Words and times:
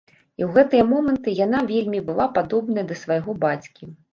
І 0.09 0.41
ў 0.43 0.47
гэтыя 0.55 0.85
моманты 0.93 1.35
яна 1.41 1.61
вельмі 1.73 2.03
была 2.09 2.29
падобна 2.39 2.89
да 2.89 3.01
свайго 3.05 3.31
бацькі. 3.45 3.83